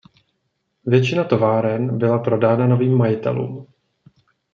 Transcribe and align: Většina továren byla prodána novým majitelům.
Většina 0.85 1.23
továren 1.23 1.97
byla 1.97 2.19
prodána 2.19 2.67
novým 2.67 2.97
majitelům. 2.97 3.67